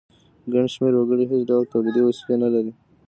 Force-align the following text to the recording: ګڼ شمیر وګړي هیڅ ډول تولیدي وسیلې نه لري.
ګڼ 0.53 0.65
شمیر 0.73 0.93
وګړي 0.97 1.25
هیڅ 1.31 1.41
ډول 1.49 1.63
تولیدي 1.73 2.01
وسیلې 2.03 2.35
نه 2.43 2.47
لري. 2.53 2.71